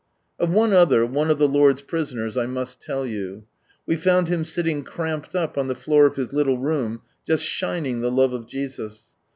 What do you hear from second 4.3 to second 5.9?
sitting cramped up on the